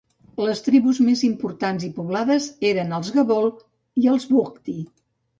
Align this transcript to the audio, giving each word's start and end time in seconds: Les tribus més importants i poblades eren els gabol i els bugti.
Les 0.43 0.61
tribus 0.67 0.99
més 1.09 1.19
importants 1.25 1.83
i 1.87 1.89
poblades 1.97 2.47
eren 2.69 2.95
els 2.99 3.11
gabol 3.17 3.45
i 4.05 4.09
els 4.15 4.25
bugti. 4.33 4.75